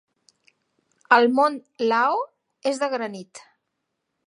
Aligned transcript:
El 1.17 1.29
mont 1.41 1.59
Lao 1.93 2.25
és 2.73 2.83
de 2.85 2.91
granit. 2.97 3.45